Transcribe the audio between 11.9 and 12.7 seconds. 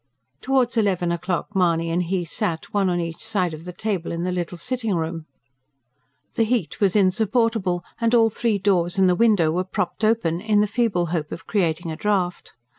a draught.